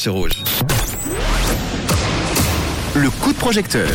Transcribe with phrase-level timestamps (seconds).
[0.00, 0.30] C'est rouge.
[2.94, 3.90] Le coup de projecteur.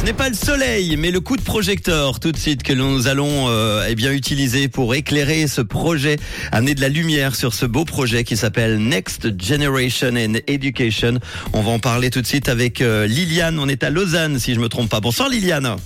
[0.00, 3.06] Ce n'est pas le soleil, mais le coup de projecteur tout de suite que nous
[3.06, 6.16] allons euh, eh bien utiliser pour éclairer ce projet,
[6.50, 11.20] amener de la lumière sur ce beau projet qui s'appelle Next Generation in Education.
[11.52, 13.60] On va en parler tout de suite avec euh, Liliane.
[13.60, 14.98] On est à Lausanne, si je me trompe pas.
[14.98, 15.76] Bonsoir Liliane.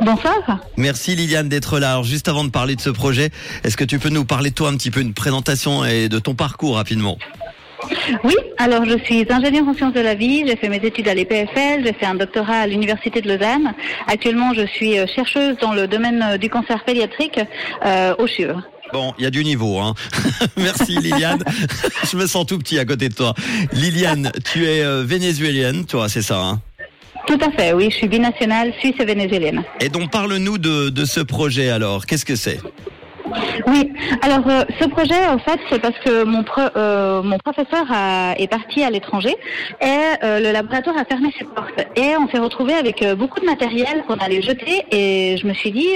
[0.00, 0.60] Bonsoir.
[0.76, 1.90] Merci Liliane d'être là.
[1.90, 3.30] Alors juste avant de parler de ce projet,
[3.64, 6.20] est-ce que tu peux nous parler de toi un petit peu, une présentation et de
[6.20, 7.18] ton parcours rapidement?
[8.24, 11.14] Oui, alors je suis ingénieure en sciences de la vie, j'ai fait mes études à
[11.14, 13.74] l'EPFL, j'ai fait un doctorat à l'Université de Lausanne.
[14.06, 17.40] Actuellement, je suis euh, chercheuse dans le domaine euh, du cancer pédiatrique
[17.84, 18.54] euh, au CHUV.
[18.92, 19.94] Bon, il y a du niveau, hein.
[20.56, 21.44] Merci Liliane.
[22.10, 23.34] je me sens tout petit à côté de toi.
[23.72, 26.60] Liliane, tu es euh, vénézuélienne, toi, c'est ça, hein?
[27.26, 29.62] Tout à fait, oui, je suis binationale suisse et vénézuélienne.
[29.80, 32.06] Et donc parle-nous de, de ce projet alors.
[32.06, 32.58] Qu'est-ce que c'est?
[33.66, 36.44] Oui, alors euh, ce projet, en fait, c'est parce que mon,
[36.76, 39.34] euh, mon professeur a- est parti à l'étranger
[39.80, 39.86] et
[40.24, 41.80] euh, le laboratoire a fermé ses portes.
[41.96, 45.70] Et on s'est retrouvé avec beaucoup de matériel qu'on allait jeter et je me suis
[45.72, 45.88] dit,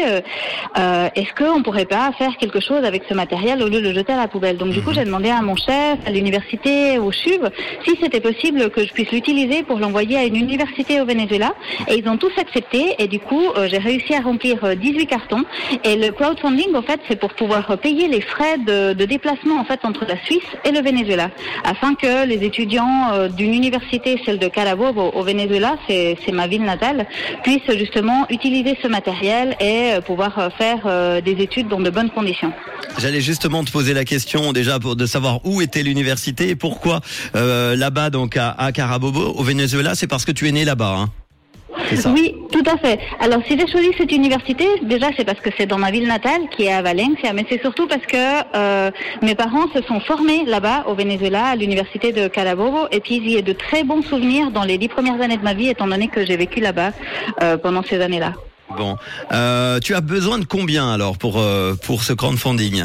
[1.14, 4.12] est-ce qu'on pourrait pas faire quelque chose avec ce matériel au lieu de le jeter
[4.12, 4.56] à la poubelle?
[4.56, 7.48] Donc du coup, j'ai demandé à mon chef, à l'université, au CHUV,
[7.84, 11.54] si c'était possible que je puisse l'utiliser pour l'envoyer à une université au Venezuela.
[11.88, 15.44] Et ils ont tous accepté et du coup, j'ai réussi à remplir euh, 18 cartons.
[15.84, 19.78] Et le crowdfunding, en fait, c'est pour pouvoir payer les frais de, déplacement en fait
[19.84, 21.30] entre la Suisse et le Venezuela,
[21.62, 26.64] afin que les étudiants euh, d'une université, celle de Carabobo au Venezuela, c'est ma ville
[26.64, 27.06] natale,
[27.44, 32.10] puissent justement utiliser ce matériel et euh, pouvoir euh, faire des études dans de bonnes
[32.10, 32.52] conditions.
[32.98, 37.02] J'allais justement te poser la question déjà pour de savoir où était l'université et pourquoi
[37.34, 39.94] là-bas donc à, Carabobo au Venezuela.
[39.94, 40.96] C'est parce que tu es né là-bas.
[40.98, 41.21] Hein
[41.96, 42.10] ça.
[42.10, 42.98] Oui, tout à fait.
[43.20, 46.42] Alors, si j'ai choisi cette université, déjà, c'est parce que c'est dans ma ville natale,
[46.50, 48.16] qui est à Valencia, mais c'est surtout parce que
[48.54, 48.90] euh,
[49.22, 53.30] mes parents se sont formés là-bas, au Venezuela, à l'université de Carabobo, et puis il
[53.30, 55.86] y a de très bons souvenirs dans les dix premières années de ma vie, étant
[55.86, 56.90] donné que j'ai vécu là-bas
[57.42, 58.32] euh, pendant ces années-là.
[58.76, 58.96] Bon,
[59.32, 62.84] Euh, tu as besoin de combien alors pour euh, pour ce crowdfunding?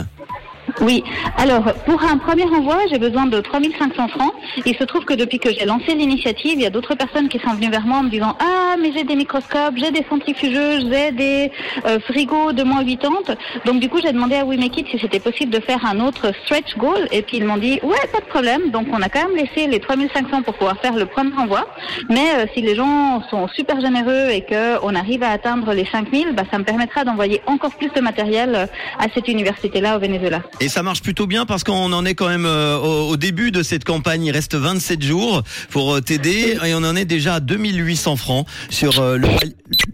[0.82, 1.04] Oui.
[1.38, 4.34] Alors, pour un premier envoi, j'ai besoin de 3500 francs.
[4.66, 7.40] Il se trouve que depuis que j'ai lancé l'initiative, il y a d'autres personnes qui
[7.40, 10.88] sont venues vers moi en me disant Ah, mais j'ai des microscopes, j'ai des centrifugeuses,
[10.92, 11.52] j'ai des
[11.86, 13.36] euh, frigos de moins 80.
[13.66, 16.00] Donc, du coup, j'ai demandé à We Make It si c'était possible de faire un
[16.00, 17.08] autre stretch goal.
[17.12, 18.70] Et puis, ils m'ont dit Ouais, pas de problème.
[18.70, 21.68] Donc, on a quand même laissé les 3500 pour pouvoir faire le premier envoi.
[22.10, 26.34] Mais euh, si les gens sont super généreux et qu'on arrive à atteindre les 5000,
[26.34, 28.66] bah, ça me permettra d'envoyer encore plus de matériel euh,
[29.00, 30.42] à cette université-là au Venezuela.
[30.70, 33.64] Ça marche plutôt bien parce qu'on en est quand même euh, au, au début de
[33.64, 34.26] cette campagne.
[34.26, 38.48] Il reste 27 jours pour euh, t'aider et on en est déjà à 2800 francs
[38.70, 39.28] sur euh, le,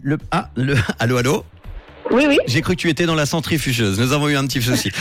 [0.02, 1.44] le ah le allô allô?
[2.14, 2.38] Oui, oui.
[2.46, 3.98] J'ai cru que tu étais dans la centrifugeuse.
[3.98, 4.90] Nous avons eu un petit souci.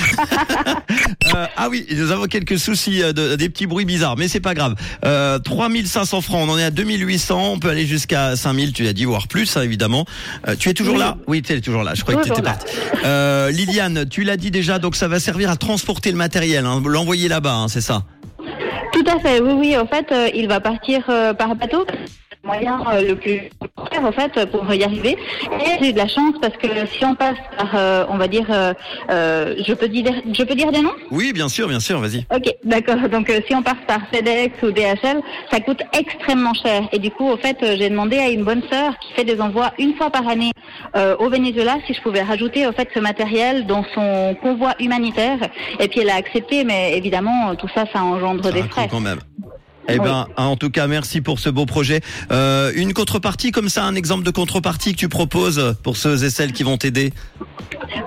[1.35, 4.40] Euh, ah oui, nous avons quelques soucis, euh, de, des petits bruits bizarres, mais c'est
[4.40, 4.75] pas grave.
[5.03, 8.94] Euh, 3500 francs, on en est à 2800, on peut aller jusqu'à 5000, tu as
[8.94, 10.06] dit, voire plus, hein, évidemment.
[10.47, 11.00] Euh, tu es toujours Oui.
[11.00, 11.18] là?
[11.25, 12.68] Oui, tu es toujours là, je croyais que tu étais partie.
[13.06, 16.84] Euh, Liliane, tu l'as dit déjà, donc ça va servir à transporter le matériel, hein,
[16.85, 18.03] l'envoyer là-bas, hein, c'est ça?
[18.91, 19.78] Tout à fait, oui, oui.
[19.78, 21.02] En fait, il va partir
[21.38, 21.85] par bateau.
[22.44, 23.50] Le moyen euh, le plus
[24.04, 25.18] en fait, pour y arriver.
[25.52, 28.28] Et j'ai eu de la chance parce que si on passe par, euh, on va
[28.28, 28.74] dire, euh,
[29.10, 30.94] euh, je peux dire, je peux dire des noms?
[31.12, 32.26] Oui, bien sûr, bien sûr, vas-y.
[32.34, 33.10] Ok, d'accord.
[33.10, 35.22] Donc, euh, si on passe par FedEx ou DHL,
[35.52, 36.84] ça coûte extrêmement cher.
[36.92, 39.72] Et du coup, au fait, j'ai demandé à une bonne sœur qui fait des envois
[39.80, 40.52] une fois par année
[41.20, 45.38] au Venezuela si je pouvais rajouter, au fait, ce matériel dans son convoi humanitaire.
[45.80, 48.88] Et puis, elle a accepté, mais évidemment, tout ça, ça engendre Ça des frais.
[48.90, 49.20] quand même.
[49.90, 52.02] Eh ben, en tout cas, merci pour ce beau projet.
[52.32, 56.30] Euh, une contrepartie comme ça, un exemple de contrepartie que tu proposes pour ceux et
[56.30, 57.12] celles qui vont t'aider.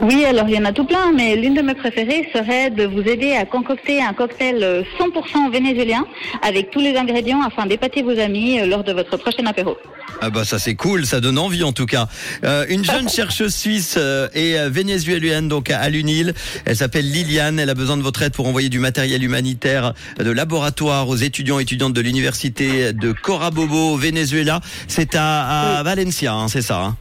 [0.01, 2.85] Oui, alors il y en a tout plein, mais l'une de mes préférées serait de
[2.85, 6.07] vous aider à concocter un cocktail euh, 100% vénézuélien
[6.43, 9.77] avec tous les ingrédients afin d'épater vos amis euh, lors de votre prochain apéro.
[10.23, 12.09] Ah bah ça c'est cool, ça donne envie en tout cas.
[12.45, 16.33] Euh, une jeune chercheuse suisse euh, et euh, vénézuélienne donc à l'UNIL.
[16.65, 17.59] Elle s'appelle Liliane.
[17.59, 21.59] Elle a besoin de votre aide pour envoyer du matériel humanitaire de laboratoire aux étudiants
[21.59, 24.61] et étudiantes de l'université de Corabobo au Venezuela.
[24.87, 26.79] C'est à, à Valencia, hein, c'est ça.
[26.85, 26.97] hein?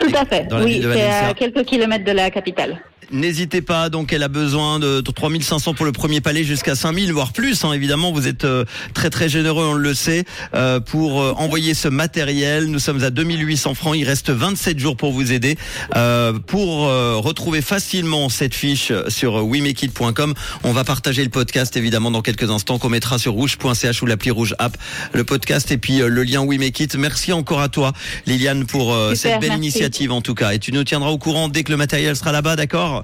[0.00, 0.48] Tout à fait.
[0.64, 2.80] Oui, c'est à quelques kilomètres de la capitale.
[3.12, 7.32] N'hésitez pas, donc elle a besoin de 3500 pour le premier palais jusqu'à 5000, voire
[7.32, 7.62] plus.
[7.64, 8.64] Hein, évidemment, vous êtes euh,
[8.94, 10.24] très très généreux, on le sait,
[10.54, 12.66] euh, pour euh, envoyer ce matériel.
[12.66, 15.56] Nous sommes à 2800 francs, il reste 27 jours pour vous aider.
[15.94, 20.34] Euh, pour euh, retrouver facilement cette fiche sur wemekit.com,
[20.64, 24.30] on va partager le podcast évidemment dans quelques instants qu'on mettra sur rouge.ch ou l'appli
[24.30, 24.76] rouge app,
[25.12, 26.96] le podcast et puis euh, le lien WeMakeIt.
[26.96, 27.92] Merci encore à toi
[28.26, 29.64] Liliane pour euh, Super, cette belle merci.
[29.64, 30.52] initiative en tout cas.
[30.52, 33.01] Et tu nous tiendras au courant dès que le matériel sera là-bas, d'accord?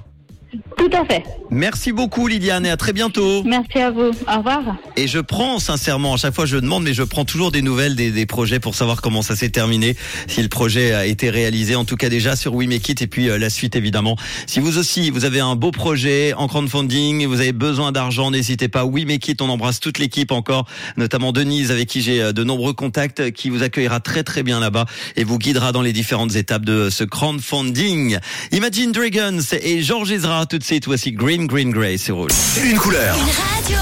[0.89, 1.23] Tout à fait.
[1.51, 3.43] Merci beaucoup Lydiane et à très bientôt.
[3.43, 4.11] Merci à vous.
[4.27, 4.61] Au revoir.
[4.95, 7.95] Et je prends sincèrement, à chaque fois je demande, mais je prends toujours des nouvelles
[7.95, 9.95] des, des projets pour savoir comment ça s'est terminé,
[10.27, 13.07] si le projet a été réalisé, en tout cas déjà sur We Make It et
[13.07, 14.15] puis euh, la suite évidemment.
[14.45, 18.67] Si vous aussi, vous avez un beau projet en crowdfunding, vous avez besoin d'argent, n'hésitez
[18.67, 18.85] pas.
[18.85, 20.65] We Make It, on embrasse toute l'équipe encore,
[20.97, 24.59] notamment Denise avec qui j'ai euh, de nombreux contacts, qui vous accueillera très très bien
[24.59, 28.17] là-bas et vous guidera dans les différentes étapes de ce crowdfunding.
[28.51, 32.31] Imagine Dragons et Georges Ezra tout de voici Green Green Grey, c'est rouge.
[32.63, 33.15] Une couleur.
[33.15, 33.77] Radio.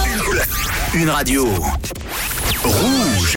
[0.94, 1.46] Une radio.
[2.64, 3.18] Rouge.